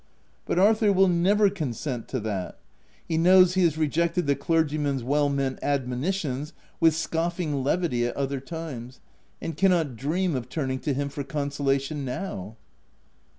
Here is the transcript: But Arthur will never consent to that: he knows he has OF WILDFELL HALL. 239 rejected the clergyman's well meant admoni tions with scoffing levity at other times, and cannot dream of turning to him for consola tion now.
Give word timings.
But 0.47 0.57
Arthur 0.57 0.91
will 0.91 1.07
never 1.07 1.47
consent 1.51 2.07
to 2.07 2.19
that: 2.21 2.57
he 3.07 3.19
knows 3.19 3.53
he 3.53 3.61
has 3.65 3.73
OF 3.73 3.77
WILDFELL 3.81 4.01
HALL. 4.05 4.09
239 4.09 4.25
rejected 4.25 4.25
the 4.25 4.43
clergyman's 4.97 5.03
well 5.03 5.29
meant 5.29 5.59
admoni 5.61 6.11
tions 6.11 6.53
with 6.79 6.95
scoffing 6.95 7.63
levity 7.63 8.07
at 8.07 8.17
other 8.17 8.39
times, 8.39 8.99
and 9.43 9.55
cannot 9.55 9.95
dream 9.95 10.35
of 10.35 10.49
turning 10.49 10.79
to 10.79 10.95
him 10.95 11.07
for 11.09 11.23
consola 11.23 11.79
tion 11.79 12.03
now. 12.03 12.57